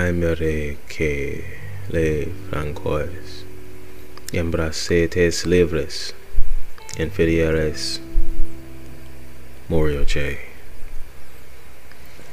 Aimere 0.00 0.78
que 0.88 1.44
le 1.90 2.32
francois 2.48 3.44
embracetes 4.32 5.44
libres 5.44 6.14
inferiores 6.96 8.00
Morio 9.68 10.02
J. 10.06 10.38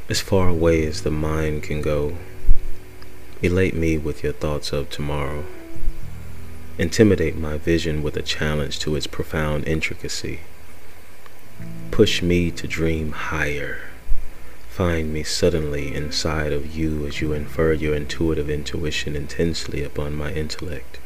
As 0.08 0.22
far 0.22 0.48
away 0.48 0.86
as 0.86 1.02
the 1.02 1.12
mind 1.12 1.62
can 1.62 1.82
go, 1.82 2.16
elate 3.42 3.76
me 3.76 3.98
with 3.98 4.24
your 4.24 4.32
thoughts 4.32 4.72
of 4.72 4.90
tomorrow. 4.90 5.44
Intimidate 6.78 7.36
my 7.36 7.58
vision 7.58 8.02
with 8.02 8.16
a 8.16 8.22
challenge 8.22 8.80
to 8.80 8.96
its 8.96 9.08
profound 9.08 9.68
intricacy. 9.68 10.40
Push 11.92 12.22
me 12.22 12.50
to 12.50 12.66
dream 12.66 13.12
higher 13.12 13.87
Find 14.78 15.12
me 15.12 15.24
suddenly 15.24 15.92
inside 15.92 16.54
of 16.54 16.76
you 16.78 17.08
as 17.08 17.20
you 17.20 17.34
infer 17.34 17.74
your 17.74 17.96
intuitive 17.96 18.48
intuition 18.48 19.16
intensely 19.16 19.84
upon 19.84 20.16
my 20.16 20.32
intellect. 20.32 21.00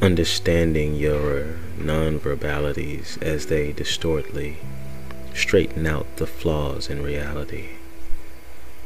Understanding 0.00 0.94
your 0.94 1.56
non-verbalities 1.76 3.18
as 3.20 3.48
they 3.48 3.72
distortly 3.72 4.56
straighten 5.34 5.86
out 5.86 6.16
the 6.16 6.26
flaws 6.26 6.88
in 6.88 7.02
reality. 7.02 7.72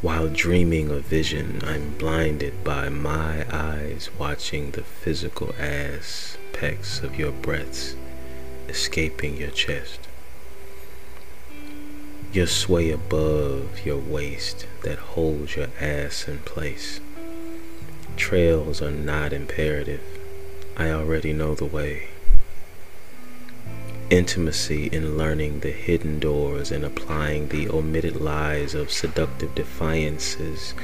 While 0.03 0.27
dreaming 0.29 0.91
of 0.91 1.05
vision, 1.05 1.61
I'm 1.63 1.97
blinded 1.99 2.65
by 2.65 2.89
my 2.89 3.47
eyes 3.49 4.11
watching 4.19 4.73
the 4.73 4.83
physical 4.83 5.55
aspects 5.57 6.99
of 7.01 7.17
your 7.17 7.31
breaths 7.31 7.95
escaping 8.69 9.37
your 9.37 9.51
chest 9.51 10.08
your 12.33 12.47
sway 12.47 12.91
above 12.91 13.87
your 13.87 13.97
waist 13.97 14.67
that 14.83 14.99
holds 14.99 15.57
your 15.57 15.69
ass 15.81 16.29
in 16.29 16.39
place. 16.41 17.01
Trails 18.17 18.83
are 18.83 18.91
not 18.91 19.33
imperative. 19.33 20.03
I 20.77 20.91
already 20.91 21.33
know 21.33 21.55
the 21.55 21.65
way. 21.65 22.09
Intimacy 24.11 24.87
in 24.87 25.17
learning 25.17 25.61
the 25.61 25.71
hidden 25.71 26.19
doors 26.19 26.71
and 26.71 26.85
applying 26.85 27.49
the 27.49 27.69
omitted 27.69 28.17
lies 28.17 28.75
of 28.75 28.91
seductive 28.91 29.55
defiances 29.55 30.75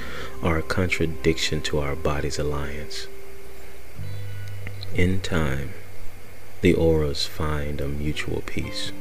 are 0.43 0.59
a 0.59 0.63
contradiction 0.63 1.61
to 1.63 1.79
our 1.79 1.95
body's 1.95 2.39
alliance. 2.39 3.07
In 4.95 5.21
time, 5.21 5.71
the 6.63 6.75
auras 6.75 7.27
find 7.27 7.81
a 7.81 7.89
mutual 7.89 8.43
peace 8.47 8.93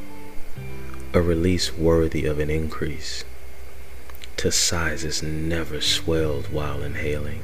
a 1.16 1.22
release 1.22 1.78
worthy 1.78 2.26
of 2.26 2.40
an 2.40 2.50
increase 2.50 3.24
to 4.36 4.52
sizes 4.52 5.22
never 5.22 5.80
swelled 5.80 6.52
while 6.52 6.82
inhaling. 6.82 7.42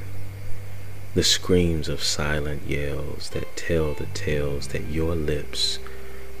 The 1.14 1.22
screams 1.22 1.88
of 1.88 2.02
silent 2.02 2.62
yells 2.66 3.30
that 3.30 3.56
tell 3.56 3.94
the 3.94 4.06
tales 4.06 4.68
that 4.68 4.88
your 4.88 5.14
lips 5.14 5.78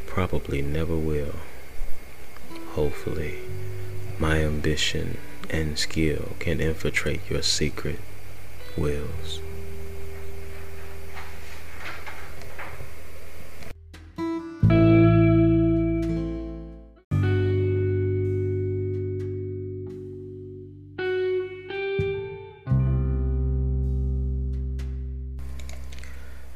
probably 0.06 0.60
never 0.60 0.96
will. 0.96 1.36
Hopefully, 2.72 3.38
my 4.18 4.44
ambition 4.44 5.18
and 5.48 5.78
skill 5.78 6.36
can 6.40 6.60
infiltrate 6.60 7.20
your 7.30 7.42
secret 7.42 8.00
wills. 8.76 9.40